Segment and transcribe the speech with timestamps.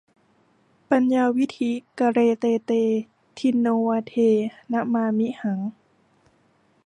[0.91, 2.71] ปัญญาวิฒิ กเร เต เต
[3.37, 4.13] ทินโนวาเท
[4.71, 5.59] นมา มิหัง